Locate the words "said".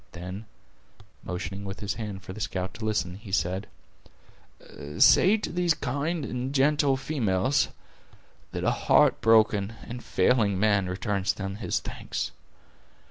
3.31-3.67